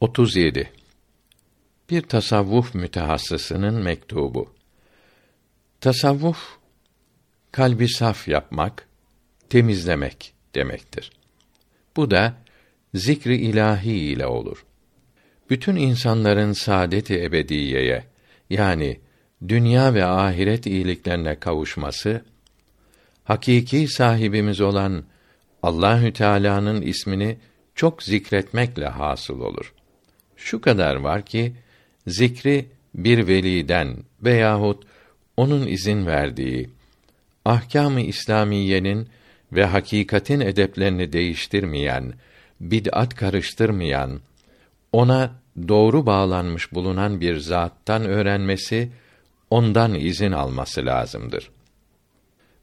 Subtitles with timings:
[0.00, 0.72] 37
[1.90, 4.54] Bir tasavvuf mütehassısının mektubu.
[5.80, 6.58] Tasavvuf
[7.52, 8.88] kalbi saf yapmak,
[9.48, 11.10] temizlemek demektir.
[11.96, 12.34] Bu da
[12.94, 14.64] zikri ilahi ile olur.
[15.50, 18.04] Bütün insanların saadet-i ebediyeye
[18.50, 19.00] yani
[19.48, 22.24] dünya ve ahiret iyiliklerine kavuşması
[23.24, 25.04] hakiki sahibimiz olan
[25.62, 27.38] Allahü Teala'nın ismini
[27.74, 29.75] çok zikretmekle hasıl olur.
[30.36, 31.52] Şu kadar var ki
[32.06, 34.84] zikri bir veliden veyahut
[35.36, 36.70] onun izin verdiği
[37.44, 39.08] ahkâm-ı İslamiyenin
[39.52, 42.14] ve hakikatin edeplerini değiştirmeyen,
[42.60, 44.20] bid'at karıştırmayan,
[44.92, 45.30] ona
[45.68, 48.92] doğru bağlanmış bulunan bir zattan öğrenmesi,
[49.50, 51.50] ondan izin alması lazımdır.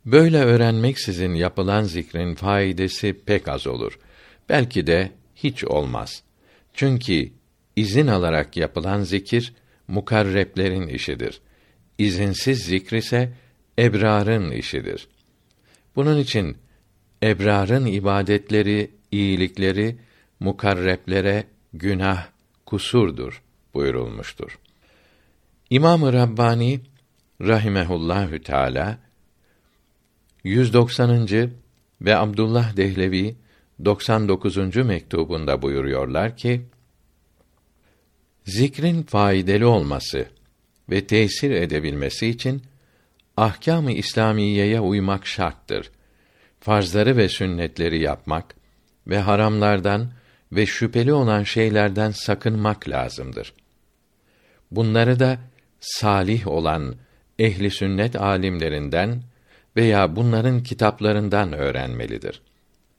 [0.05, 3.99] Böyle öğrenmeksizin yapılan zikrin faidesi pek az olur.
[4.49, 6.23] Belki de hiç olmaz.
[6.73, 7.29] Çünkü
[7.75, 9.53] izin alarak yapılan zikir
[9.87, 11.41] mukarreplerin işidir.
[11.97, 13.33] İzinsiz zikr ise
[13.79, 15.07] ebrarın işidir.
[15.95, 16.57] Bunun için
[17.23, 19.97] ebrarın ibadetleri, iyilikleri
[20.39, 22.27] mukarreplere günah,
[22.65, 24.59] kusurdur buyurulmuştur.
[25.69, 26.81] İmam-ı Rabbani
[27.41, 28.97] rahimehullahü teala
[30.43, 31.51] 190.
[32.01, 33.35] ve Abdullah Dehlevi
[33.85, 34.75] 99.
[34.75, 36.65] mektubunda buyuruyorlar ki
[38.45, 40.25] Zikrin faydalı olması
[40.89, 42.63] ve tesir edebilmesi için
[43.37, 45.91] ahkâm-ı İslamiyeye uymak şarttır.
[46.59, 48.55] Farzları ve sünnetleri yapmak
[49.07, 50.11] ve haramlardan
[50.51, 53.53] ve şüpheli olan şeylerden sakınmak lazımdır.
[54.71, 55.37] Bunları da
[55.79, 56.95] salih olan
[57.39, 59.21] ehli sünnet alimlerinden
[59.75, 62.41] veya bunların kitaplarından öğrenmelidir.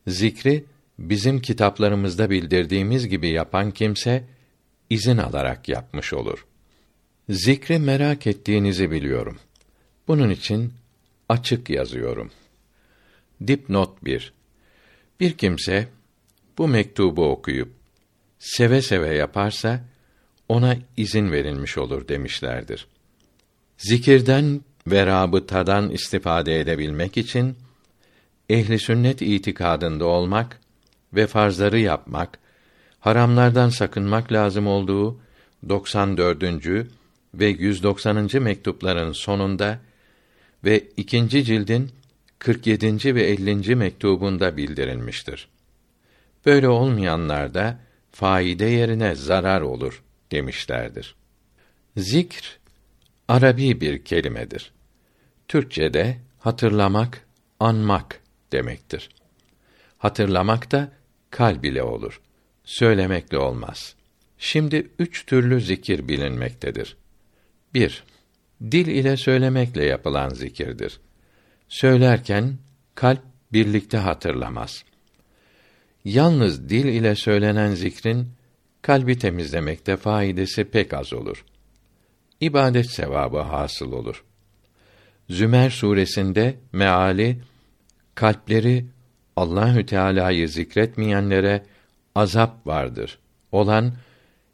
[0.06, 0.64] Zikri
[0.98, 4.24] bizim kitaplarımızda bildirdiğimiz gibi yapan kimse
[4.94, 6.46] izin alarak yapmış olur.
[7.28, 9.38] Zikri merak ettiğinizi biliyorum.
[10.08, 10.72] Bunun için
[11.28, 12.30] açık yazıyorum.
[13.46, 14.32] Dipnot 1.
[15.20, 15.88] Bir kimse
[16.58, 17.72] bu mektubu okuyup
[18.38, 19.84] seve seve yaparsa
[20.48, 22.86] ona izin verilmiş olur demişlerdir.
[23.78, 27.56] Zikirden ve rabıtadan istifade edebilmek için
[28.50, 30.60] ehli sünnet itikadında olmak
[31.14, 32.43] ve farzları yapmak,
[33.04, 35.20] haramlardan sakınmak lazım olduğu
[35.68, 36.42] 94.
[37.34, 38.28] ve 190.
[38.42, 39.78] mektupların sonunda
[40.64, 41.90] ve ikinci cildin
[42.38, 43.14] 47.
[43.14, 43.76] ve 50.
[43.76, 45.48] mektubunda bildirilmiştir.
[46.46, 47.80] Böyle olmayanlarda
[48.12, 51.14] faide yerine zarar olur demişlerdir.
[51.96, 52.58] Zikr
[53.28, 54.72] Arabi bir kelimedir.
[55.48, 57.26] Türkçede hatırlamak,
[57.60, 58.20] anmak
[58.52, 59.08] demektir.
[59.98, 60.92] Hatırlamak da
[61.30, 62.20] kalb ile olur.
[62.64, 63.94] Söylemekle olmaz.
[64.38, 66.96] Şimdi üç türlü zikir bilinmektedir.
[67.74, 68.04] 1.
[68.62, 71.00] Dil ile söylemekle yapılan zikirdir.
[71.68, 72.58] Söylerken
[72.94, 73.22] kalp
[73.52, 74.84] birlikte hatırlamaz.
[76.04, 78.28] Yalnız dil ile söylenen zikrin
[78.82, 81.44] kalbi temizlemekte faidesi pek az olur.
[82.40, 84.24] İbadet sevabı hasıl olur.
[85.30, 87.40] Zümer suresinde meali
[88.14, 88.86] kalpleri
[89.36, 91.64] Allahü Teala'yı zikretmeyenlere
[92.14, 93.18] azap vardır.
[93.52, 93.92] Olan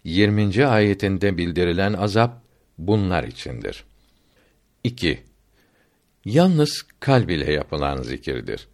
[0.04, 0.66] 20.
[0.66, 2.43] ayetinde bildirilen azap
[2.78, 3.84] bunlar içindir.
[4.84, 5.21] 2.
[6.25, 8.69] Yalnız kalb ile yapılan zikirdir.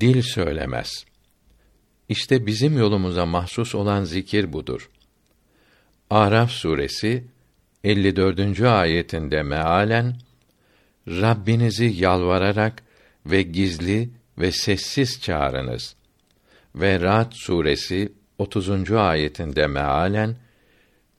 [0.00, 1.04] Dil söylemez.
[2.08, 4.90] İşte bizim yolumuza mahsus olan zikir budur.
[6.10, 7.24] Araf suresi
[7.84, 8.60] 54.
[8.60, 10.16] ayetinde mealen
[11.08, 12.82] Rabbinizi yalvararak
[13.26, 15.96] ve gizli ve sessiz çağırınız.
[16.74, 18.92] Ve Ra'd suresi 30.
[18.92, 20.36] ayetinde mealen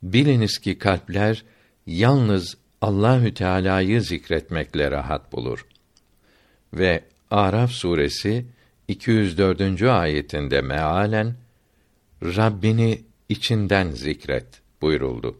[0.03, 1.43] biliniz ki kalpler
[1.87, 5.65] yalnız Allahü Teala'yı zikretmekle rahat bulur.
[6.73, 8.45] Ve Araf suresi
[8.87, 9.81] 204.
[9.81, 11.35] ayetinde mealen
[12.23, 14.45] Rabbini içinden zikret
[14.81, 15.39] buyuruldu.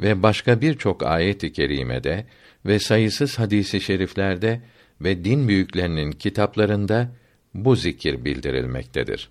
[0.00, 2.26] Ve başka birçok ayet-i kerimede
[2.66, 4.60] ve sayısız hadisi şeriflerde
[5.00, 7.10] ve din büyüklerinin kitaplarında
[7.54, 9.28] bu zikir bildirilmektedir.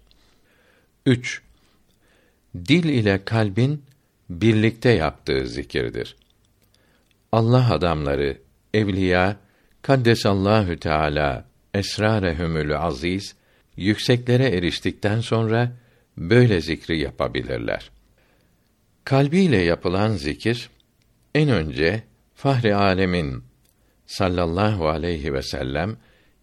[1.05, 1.41] 3.
[2.55, 3.83] Dil ile kalbin
[4.29, 6.15] birlikte yaptığı zikirdir.
[7.31, 8.37] Allah adamları,
[8.73, 9.37] evliya,
[9.81, 13.35] kaddesallahu teala esrarehumül aziz
[13.77, 15.71] yükseklere eriştikten sonra
[16.17, 17.91] böyle zikri yapabilirler.
[19.03, 20.69] Kalbiyle yapılan zikir
[21.35, 22.03] en önce
[22.35, 23.43] Fahri Alemin
[24.05, 25.97] sallallahu aleyhi ve sellem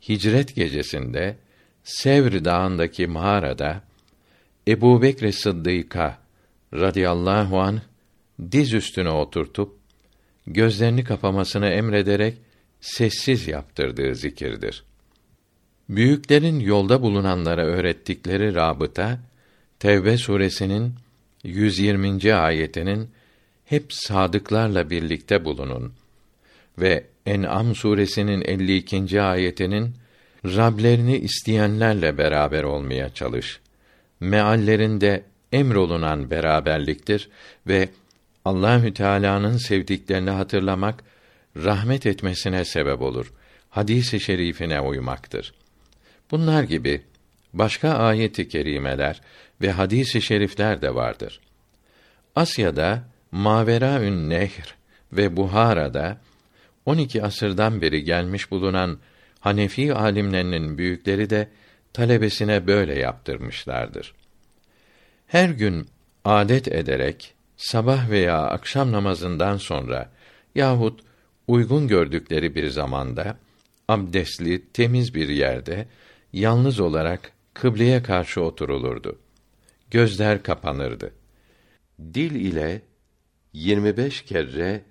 [0.09, 1.37] hicret gecesinde
[1.91, 3.83] Sevr dağındaki mağarada
[4.69, 6.19] Ebu Bekr Sıddık'a
[6.75, 7.81] radıyallahu an
[8.53, 9.77] diz üstüne oturtup
[10.47, 12.39] gözlerini kapamasını emrederek
[12.81, 14.85] sessiz yaptırdığı zikirdir.
[15.89, 19.19] Büyüklerin yolda bulunanlara öğrettikleri rabıta
[19.79, 20.95] Tevbe suresinin
[21.43, 22.35] 120.
[22.35, 23.11] ayetinin
[23.65, 25.93] hep sadıklarla birlikte bulunun
[26.79, 29.23] ve En'am suresinin 52.
[29.23, 30.00] ayetinin
[30.45, 33.61] Rablerini isteyenlerle beraber olmaya çalış.
[34.21, 35.23] Meallerinde
[35.53, 37.29] emrolunan beraberliktir
[37.67, 37.89] ve
[38.45, 41.05] Allahü Teala'nın sevdiklerini hatırlamak
[41.57, 43.33] rahmet etmesine sebep olur.
[43.71, 45.55] Hadisi şerifine uymaktır.
[46.31, 47.03] Bunlar gibi
[47.53, 49.21] başka ayet-i kerimeler
[49.61, 51.41] ve hadisi şerifler de vardır.
[52.37, 54.75] Asya'da Maveraün Nehr
[55.13, 56.21] ve Buhara'da
[56.87, 58.99] 12 asırdan beri gelmiş bulunan
[59.41, 61.49] Hanefi alimlerinin büyükleri de
[61.93, 64.15] talebesine böyle yaptırmışlardır.
[65.27, 65.87] Her gün
[66.25, 70.11] adet ederek sabah veya akşam namazından sonra
[70.55, 71.01] yahut
[71.49, 73.37] uygun gördükleri bir zamanda
[73.89, 75.87] abdestli, temiz bir yerde
[76.33, 79.19] yalnız olarak kıbleye karşı oturulurdu.
[79.91, 81.13] Gözler kapanırdı.
[82.15, 82.83] Dil ile
[83.53, 84.83] 25 kere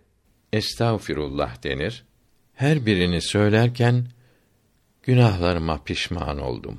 [0.54, 2.04] estağfirullah denir.
[2.56, 4.06] Her birini söylerken
[5.10, 6.78] günahlarıma pişman oldum.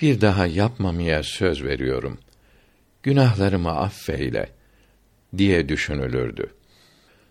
[0.00, 2.18] Bir daha yapmamaya söz veriyorum.
[3.02, 4.50] Günahlarımı affeyle
[5.38, 6.54] diye düşünülürdü.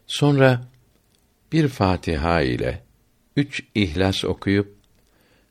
[0.08, 0.62] Sonra
[1.52, 2.84] bir Fatiha ile
[3.36, 4.78] üç İhlas okuyup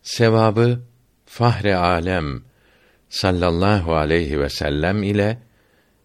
[0.03, 0.81] sevabı
[1.27, 2.43] Fahre Alem
[3.09, 5.39] sallallahu aleyhi ve sellem ile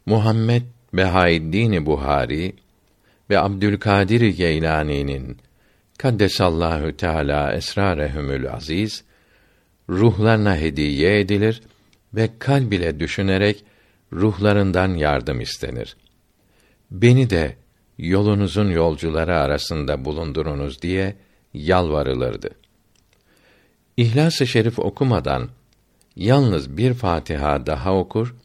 [0.06, 2.56] Muhammed Behaeddin Buhari
[3.30, 5.47] ve Abdülkadir Geylani'nin
[5.98, 9.04] Kaddesallahu Teala esrarehumül aziz
[9.90, 11.62] ruhlarına hediye edilir
[12.14, 13.64] ve kalb ile düşünerek
[14.14, 15.98] ruhlarından yardım istenir.
[16.92, 17.56] Beni de
[17.98, 21.16] yolunuzun yolcuları arasında bulundurunuz diye
[21.54, 22.50] yalvarılırdı.
[23.98, 25.50] İhlas-ı Şerif okumadan
[26.16, 28.36] yalnız bir Fatiha daha okur,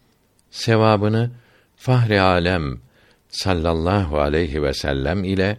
[0.51, 1.31] sevabını
[1.77, 2.81] Fahri Alem
[3.29, 5.59] sallallahu aleyhi ve sellem ile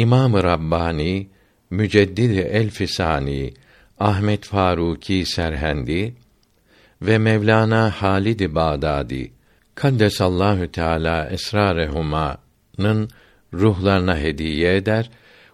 [0.00, 1.28] İmam-ı Rabbani
[1.70, 3.54] Müceddidi Elfisani
[3.98, 6.14] Ahmet Faruki Serhendi
[7.02, 9.32] ve Mevlana Halid-i Bağdadi
[9.74, 13.10] Kaddesallahu Teala esrarehuma'nın
[13.54, 15.10] ruhlarına hediye eder,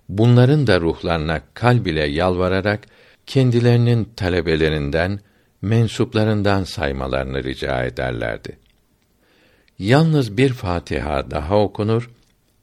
[0.09, 2.81] bunların da ruhlarına kalb ile yalvararak
[3.27, 5.21] kendilerinin talebelerinden,
[5.63, 8.59] mensuplarından saymalarını rica ederlerdi.
[9.79, 12.11] Yalnız bir Fatiha daha okunur,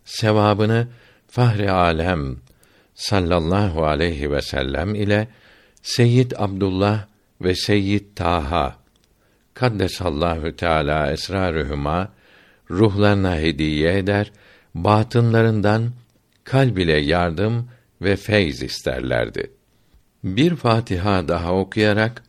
[0.05, 0.87] sevabını
[1.33, 2.37] Fahri Alem
[2.95, 5.27] sallallahu aleyhi ve sellem ile
[5.81, 7.05] Seyyid Abdullah
[7.41, 8.75] ve Seyyid Taha
[9.53, 12.11] kaddesallahu teala esrarühuma
[12.71, 14.31] ruhlarına hediye eder,
[14.75, 15.91] batınlarından
[16.43, 17.69] kalb ile yardım
[18.01, 19.51] ve feyz isterlerdi.
[20.23, 22.23] Bir Fatiha daha okuyarak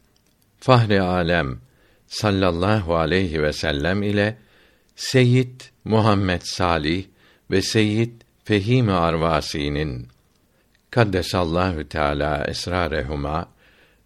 [0.59, 1.59] Fahri Alem
[2.07, 4.37] sallallahu aleyhi ve sellem ile
[4.97, 7.05] Seyyid Muhammed Salih
[7.51, 10.09] ve Seyyid Fehim Arvasi'nin
[10.91, 13.49] kaddesallahu teala esrarehuma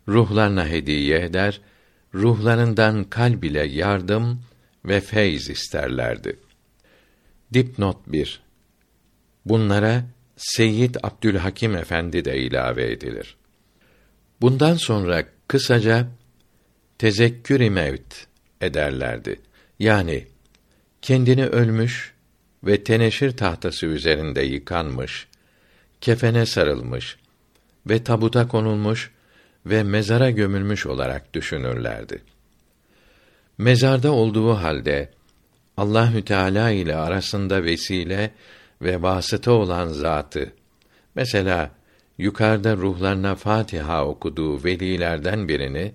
[0.08, 1.61] ruhlarına hediye eder,
[2.14, 4.43] ruhlarından kalb ile yardım
[4.85, 6.38] ve feyz isterlerdi.
[7.54, 8.40] Dipnot 1
[9.45, 10.04] Bunlara
[10.37, 13.37] Seyyid Abdülhakim Efendi de ilave edilir.
[14.40, 16.09] Bundan sonra kısaca
[16.99, 18.14] tezekkür-i mevt
[18.61, 19.40] ederlerdi.
[19.78, 20.26] Yani
[21.02, 22.14] kendini ölmüş
[22.65, 25.29] ve teneşir tahtası üzerinde yıkanmış,
[26.00, 27.17] kefene sarılmış
[27.87, 29.11] ve tabuta konulmuş
[29.67, 32.23] ve mezara gömülmüş olarak düşünürlerdi.
[33.59, 35.11] Mezarda olduğu halde
[35.77, 38.31] Allahü Teala ile arasında vesile
[38.83, 40.53] ve vasıta olan zatı
[41.15, 41.71] mesela
[42.19, 45.95] yukarıda ruhlarına Fatiha okuduğu velilerden birini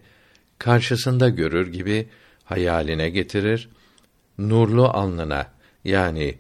[0.60, 2.08] karşısında görür gibi
[2.44, 3.70] hayaline getirir,
[4.38, 5.48] nurlu alnına
[5.84, 6.38] yani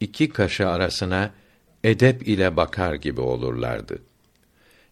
[0.00, 1.30] iki kaşı arasına
[1.84, 3.98] edep ile bakar gibi olurlardı.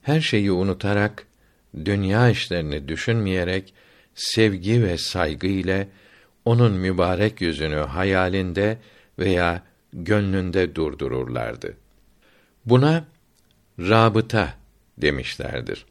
[0.03, 1.27] Her şeyi unutarak
[1.85, 3.75] dünya işlerini düşünmeyerek
[4.15, 5.89] sevgi ve saygı ile
[6.45, 8.79] onun mübarek yüzünü hayalinde
[9.19, 11.77] veya gönlünde durdururlardı.
[12.65, 13.05] Buna
[13.79, 14.55] rabıta
[14.99, 15.87] demişlerdir.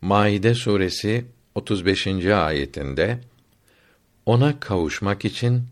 [0.00, 1.24] Maide suresi
[1.54, 2.06] 35.
[2.26, 3.18] ayetinde
[4.26, 5.62] ona kavuşmak için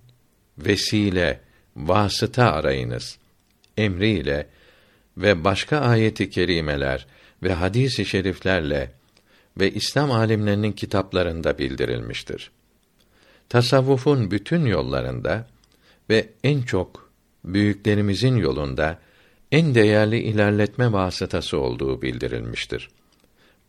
[0.58, 1.40] vesile,
[1.88, 3.18] vasıta arayınız
[3.76, 4.46] emriyle
[5.16, 7.06] ve başka ayeti kerimeler
[7.42, 8.90] ve hadis-i şeriflerle
[9.60, 12.50] ve İslam alimlerinin kitaplarında bildirilmiştir.
[13.48, 15.46] Tasavvufun bütün yollarında
[16.10, 17.10] ve en çok
[17.44, 18.98] büyüklerimizin yolunda
[19.52, 22.90] en değerli ilerletme vasıtası olduğu bildirilmiştir.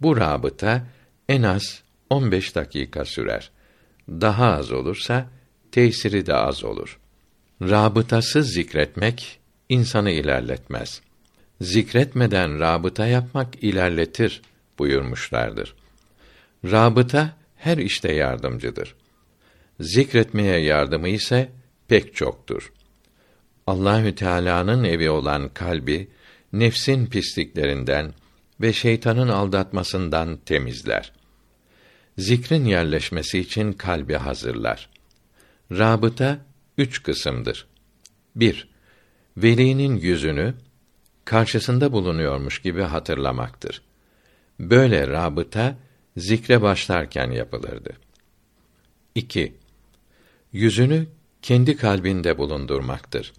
[0.02, 0.88] Bu rabıta
[1.30, 3.52] en az 15 dakika sürer.
[4.10, 5.30] Daha az olursa
[5.72, 7.01] tesiri de az olur.
[7.62, 9.40] Rabıtasız zikretmek
[9.70, 11.02] insanı ilerletmez.
[11.62, 14.42] Zikretmeden rabıta yapmak ilerletir
[14.80, 15.76] buyurmuşlardır.
[16.66, 18.96] Rabıta her işte yardımcıdır.
[19.80, 21.50] Zikretmeye yardımı ise
[21.88, 22.74] pek çoktur.
[23.68, 26.08] Allahü Teala'nın evi olan kalbi
[26.54, 28.14] nefsin pisliklerinden
[28.62, 31.12] ve şeytanın aldatmasından temizler.
[32.18, 34.90] Zikrin yerleşmesi için kalbi hazırlar.
[35.72, 37.68] Rabıta üç kısımdır.
[38.36, 38.70] 1.
[39.38, 40.54] Velinin yüzünü
[41.26, 43.82] karşısında bulunuyormuş gibi hatırlamaktır.
[44.60, 45.78] Böyle rabıta
[46.18, 47.94] zikre başlarken yapılırdı.
[49.16, 49.54] 2.
[50.54, 51.08] Yüzünü
[51.42, 53.34] kendi kalbinde bulundurmaktır.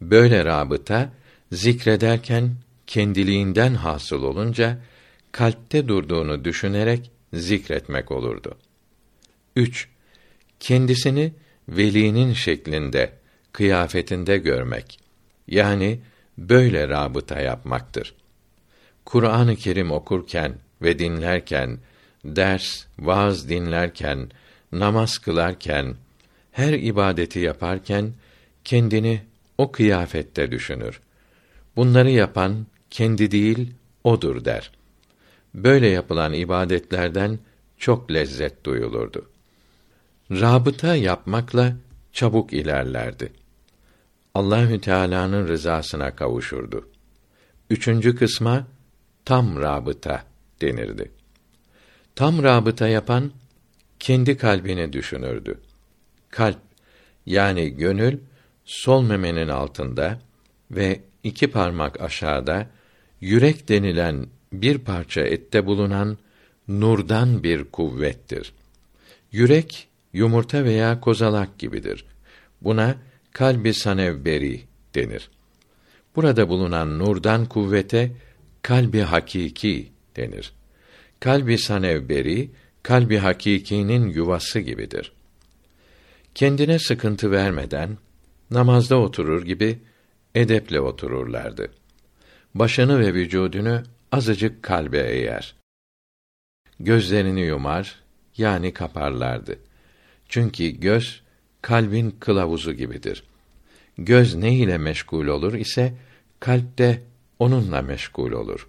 [0.00, 1.12] Böyle rabıta
[1.52, 4.78] zikrederken kendiliğinden hasıl olunca
[5.32, 8.58] kalpte durduğunu düşünerek zikretmek olurdu.
[9.56, 9.88] 3.
[10.60, 11.32] Kendisini
[11.68, 13.12] velinin şeklinde,
[13.52, 14.98] kıyafetinde görmek.
[15.48, 16.00] Yani
[16.38, 18.14] böyle rabıta yapmaktır.
[19.04, 21.78] Kur'an-ı Kerim okurken ve dinlerken,
[22.24, 24.30] ders, vaaz dinlerken,
[24.72, 25.94] namaz kılarken,
[26.52, 28.12] her ibadeti yaparken
[28.64, 29.22] kendini
[29.58, 31.00] o kıyafette düşünür.
[31.76, 33.72] Bunları yapan kendi değil
[34.04, 34.70] odur der.
[35.54, 37.38] Böyle yapılan ibadetlerden
[37.78, 39.30] çok lezzet duyulurdu.
[40.30, 41.76] Rabıta yapmakla
[42.12, 43.32] çabuk ilerlerdi.
[44.34, 46.88] Allahü Teala'nın rızasına kavuşurdu.
[47.70, 48.66] Üçüncü kısma
[49.24, 50.22] tam rabıta
[50.60, 51.12] denirdi.
[52.14, 53.32] Tam rabıta yapan
[53.98, 55.60] kendi kalbini düşünürdü.
[56.30, 56.58] Kalp
[57.26, 58.18] yani gönül
[58.64, 60.18] sol memenin altında
[60.70, 62.66] ve iki parmak aşağıda
[63.20, 66.18] yürek denilen bir parça ette bulunan
[66.68, 68.52] nurdan bir kuvvettir.
[69.32, 72.04] Yürek yumurta veya kozalak gibidir.
[72.60, 72.96] Buna
[73.32, 74.62] kalbi sanevberi
[74.94, 75.30] denir.
[76.16, 78.12] Burada bulunan nurdan kuvvete
[78.62, 80.52] kalbi hakiki denir.
[81.20, 82.50] Kalbi sanevberi
[82.82, 85.12] kalbi hakikinin yuvası gibidir.
[86.34, 87.98] Kendine sıkıntı vermeden
[88.50, 89.78] namazda oturur gibi
[90.34, 91.70] edeple otururlardı.
[92.54, 93.82] Başını ve vücudunu
[94.12, 95.54] azıcık kalbe eğer.
[96.80, 98.02] Gözlerini yumar,
[98.36, 99.58] yani kaparlardı.
[100.28, 101.22] Çünkü göz
[101.62, 103.24] kalbin kılavuzu gibidir.
[103.98, 105.94] Göz ne ile meşgul olur ise
[106.40, 107.02] kalp de
[107.38, 108.66] onunla meşgul olur.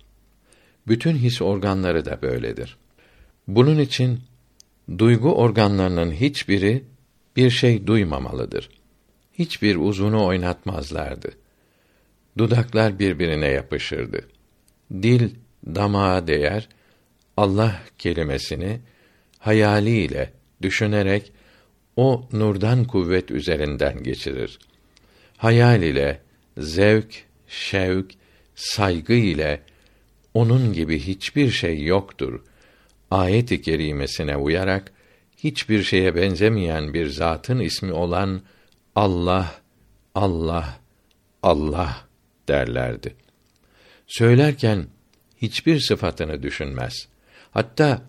[0.88, 2.78] Bütün his organları da böyledir.
[3.48, 4.20] Bunun için
[4.98, 6.84] duygu organlarının hiçbiri
[7.36, 8.70] bir şey duymamalıdır.
[9.34, 11.32] Hiçbir uzunu oynatmazlardı.
[12.38, 14.28] Dudaklar birbirine yapışırdı.
[14.92, 15.30] Dil
[15.66, 16.70] damağa değer,
[17.38, 18.80] Allah kelimesini
[19.40, 21.32] hayaliyle düşünerek
[21.98, 24.60] o nurdan kuvvet üzerinden geçirir.
[25.38, 26.22] Hayal ile
[26.58, 28.12] zevk, şevk,
[28.56, 29.62] saygı ile
[30.34, 32.44] onun gibi hiçbir şey yoktur.
[33.12, 34.92] Ayet-i kerimesine uyarak
[35.38, 38.42] hiçbir şeye benzemeyen bir zatın ismi olan
[38.96, 39.56] Allah,
[40.16, 40.80] Allah,
[41.44, 41.98] Allah
[42.48, 43.16] derlerdi.
[44.08, 44.88] Söylerken
[45.38, 47.08] hiçbir sıfatını düşünmez.
[47.52, 48.02] Hatta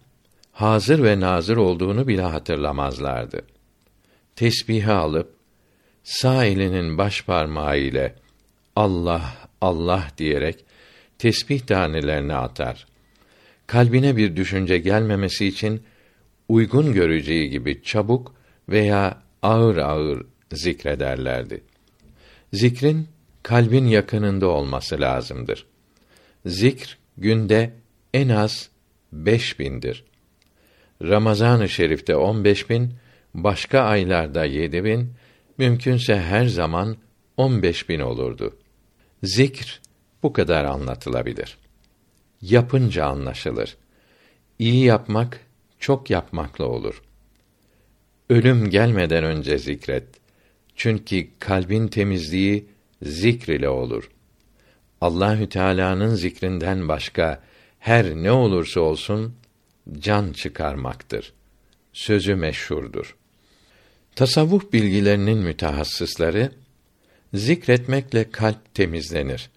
[0.53, 3.43] hazır ve nazır olduğunu bile hatırlamazlardı.
[4.39, 5.35] Tesbihi alıp
[6.05, 8.15] sağ elinin baş parmağı ile
[8.77, 10.65] Allah, Allah diyerek
[11.19, 12.87] tesbih tanelerini atar.
[13.67, 15.83] Kalbine bir düşünce gelmemesi için
[16.49, 18.35] uygun göreceği gibi çabuk
[18.69, 21.65] veya ağır ağır zikrederlerdi.
[22.53, 23.09] Zikrin
[23.43, 25.67] kalbin yakınında olması lazımdır.
[26.47, 27.73] Zikr günde
[28.15, 28.69] en az
[29.13, 30.05] beş bindir.
[31.03, 32.95] Ramazan-ı Şerif'te on beş bin,
[33.45, 35.13] başka aylarda yedi bin,
[35.59, 36.97] mümkünse her zaman
[37.37, 38.57] on beş bin olurdu.
[39.23, 39.81] Zikr
[40.23, 41.59] bu kadar anlatılabilir.
[42.43, 43.77] Yapınca anlaşılır.
[44.59, 45.41] İyi yapmak
[45.79, 47.03] çok yapmakla olur.
[48.31, 50.05] Ölüm gelmeden önce zikret.
[50.77, 52.67] Çünkü kalbin temizliği
[53.03, 54.11] zikr ile olur.
[55.01, 57.43] Allahü Teala'nın zikrinden başka
[57.79, 59.35] her ne olursa olsun
[59.99, 61.33] can çıkarmaktır.
[61.93, 63.18] Sözü meşhurdur.
[64.19, 66.51] Tasavvuf bilgilerinin mütehassısları
[67.35, 69.51] zikretmekle kalp temizlenir.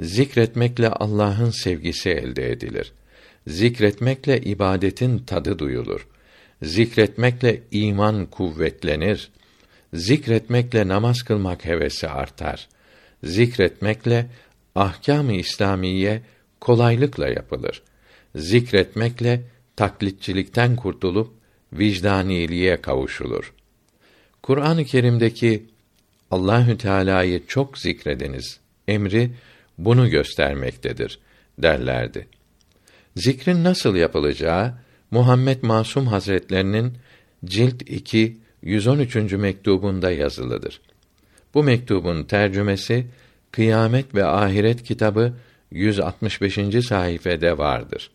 [0.00, 2.92] Zikretmekle Allah'ın sevgisi elde edilir.
[3.46, 6.08] Zikretmekle ibadetin tadı duyulur.
[6.62, 9.30] Zikretmekle iman kuvvetlenir.
[9.94, 12.68] Zikretmekle namaz kılmak hevesi artar.
[13.24, 14.26] Zikretmekle
[14.74, 16.22] ahkâm-ı İslamiye
[16.60, 17.82] kolaylıkla yapılır.
[18.36, 19.42] Zikretmekle
[19.76, 21.32] taklitçilikten kurtulup
[21.72, 23.53] vicdaniliğe kavuşulur.
[24.44, 25.64] Kur'an-ı Kerim'deki
[26.30, 29.30] Allahü Teala'yı çok zikrediniz emri
[29.78, 31.18] bunu göstermektedir
[31.58, 32.26] derlerdi.
[33.16, 34.74] Zikrin nasıl yapılacağı
[35.10, 36.92] Muhammed Masum Hazretlerinin
[37.44, 39.14] cilt 2 113.
[39.32, 40.80] mektubunda yazılıdır.
[41.54, 43.06] Bu mektubun tercümesi
[43.50, 45.34] Kıyamet ve Ahiret kitabı
[45.70, 46.58] 165.
[46.88, 48.10] sayfede vardır.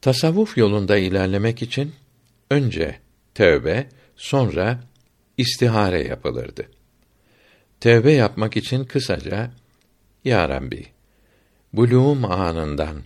[0.00, 1.92] Tasavvuf yolunda ilerlemek için
[2.50, 2.98] önce
[3.34, 4.89] tövbe, sonra
[5.40, 6.66] istihare yapılırdı.
[7.80, 9.50] Tövbe yapmak için kısaca
[10.24, 10.86] Ya Rabbi,
[11.72, 13.02] buluğum anından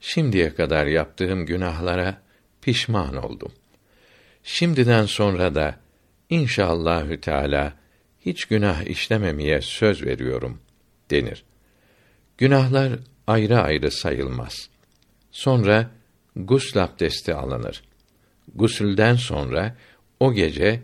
[0.00, 2.22] şimdiye kadar yaptığım günahlara
[2.62, 3.52] pişman oldum.
[4.42, 5.76] Şimdiden sonra da
[6.30, 7.72] inşallahü teala
[8.20, 10.60] hiç günah işlememeye söz veriyorum
[11.10, 11.44] denir.
[12.38, 12.92] Günahlar
[13.26, 14.68] ayrı ayrı sayılmaz.
[15.30, 15.90] Sonra
[16.36, 17.82] gusl abdesti alınır.
[18.54, 19.76] Gusülden sonra
[20.20, 20.82] o gece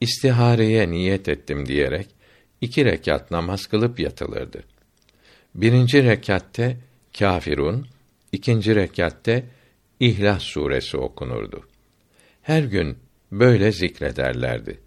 [0.00, 2.06] istihareye niyet ettim diyerek
[2.60, 4.62] iki rekat namaz kılıp yatılırdı.
[5.54, 6.76] Birinci rekatte
[7.18, 7.86] kâfirun,
[8.32, 9.44] ikinci rekatte
[10.00, 11.62] İhlas suresi okunurdu.
[12.42, 12.98] Her gün
[13.32, 14.80] böyle zikrederlerdi.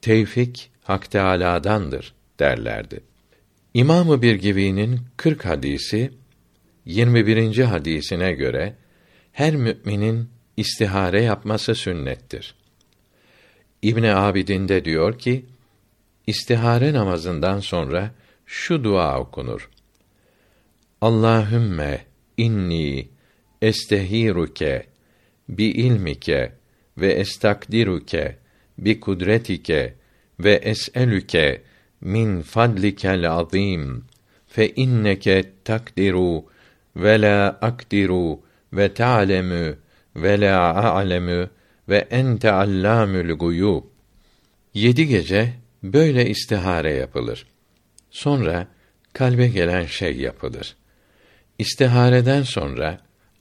[0.00, 3.00] Tevfik Hak Teâlâ'dandır derlerdi.
[3.74, 6.12] İmamı bir givinin 40 hadisi
[6.84, 7.58] 21.
[7.58, 8.74] hadisine göre
[9.32, 12.54] her müminin istihare yapması sünnettir.
[13.82, 15.44] İbn Abidin de diyor ki
[16.26, 18.10] istihare namazından sonra
[18.46, 19.70] şu dua okunur.
[21.00, 22.04] Allahümme
[22.36, 23.08] inni
[23.62, 24.86] estehiruke
[25.48, 26.52] bi ilmike
[26.98, 28.38] ve estakdiruke
[28.78, 29.94] bi kudretike
[30.40, 31.62] ve es'elüke
[32.00, 34.04] min fadlikel azim
[34.46, 36.44] fe inneke takdiru
[36.96, 38.40] ve la akdiru
[38.72, 39.76] ve ta'lemu
[40.16, 41.48] ve la a'lemu
[41.88, 43.82] ve ente allamül guyub.
[44.74, 47.46] Yedi gece böyle istihare yapılır.
[48.10, 48.68] Sonra
[49.12, 50.76] kalbe gelen şey yapılır.
[51.58, 53.00] İstihareden sonra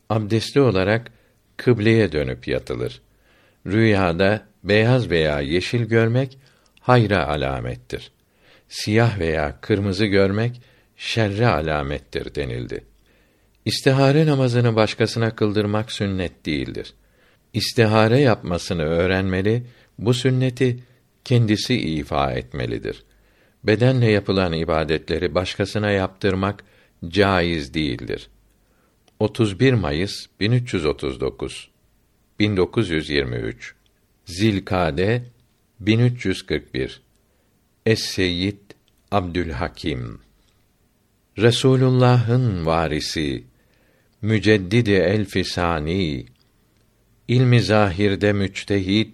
[0.10, 1.12] abdestli olarak
[1.58, 3.02] kıbleye dönüp yatılır.
[3.66, 6.38] Rüyada beyaz veya yeşil görmek
[6.80, 8.12] hayra alamettir.
[8.70, 10.62] Siyah veya kırmızı görmek
[10.98, 12.84] şerre alamettir denildi.
[13.66, 16.94] İstihare namazını başkasına kıldırmak sünnet değildir.
[17.58, 19.64] İstihare yapmasını öğrenmeli,
[20.00, 20.80] bu sünneti
[21.26, 23.04] kendisi ifa etmelidir.
[23.64, 26.64] Bedenle yapılan ibadetleri başkasına yaptırmak
[27.08, 28.30] caiz değildir.
[29.20, 31.70] 31 Mayıs 1339
[32.40, 33.76] 1923
[34.26, 35.24] Zilkade
[35.80, 37.02] 1341
[37.86, 38.58] Es-Seyyid
[39.12, 40.20] Abdülhakim
[41.38, 43.44] Resulullah'ın varisi
[44.22, 46.26] müceddidi elfisani
[47.28, 49.14] ilmi zahirde müçtehit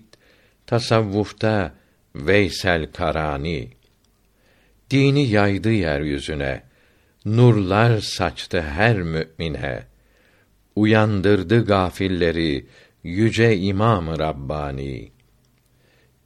[0.67, 1.75] tasavvufta
[2.15, 3.69] Veysel Karani.
[4.89, 6.63] Dini yaydı yeryüzüne
[7.25, 9.83] nurlar saçtı her mümine.
[10.75, 12.65] Uyandırdı gafilleri
[13.03, 15.11] yüce İmam Rabbani.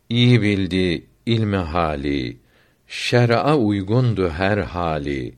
[0.09, 2.37] İyi bildi ilmi hali
[2.87, 5.35] şer'a uygundu her hali.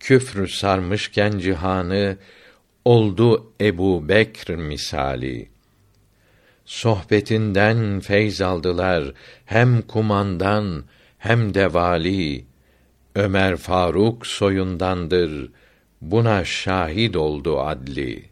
[0.00, 2.16] Küfrü sarmışken cihanı
[2.84, 5.51] oldu Ebu Bekr misali.
[6.64, 9.12] Sohbetinden feyz aldılar
[9.44, 10.84] hem kumandan
[11.18, 12.44] hem de vali.
[13.14, 15.50] Ömer Faruk soyundandır.
[16.00, 18.31] Buna şahit oldu adli.